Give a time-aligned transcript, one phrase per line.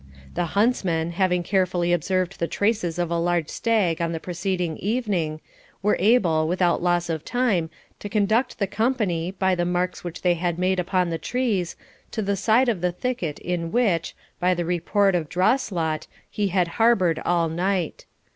[0.33, 5.41] The huntsmen, having carefully observed the traces of a large stag on the preceding evening,
[5.83, 10.33] were able, without loss of time, to conduct the company, by the marks which they
[10.33, 11.75] had made upon the trees,
[12.09, 16.67] to the side of the thicket in which, by the report of Drawslot, he had
[16.79, 18.07] harboured all night.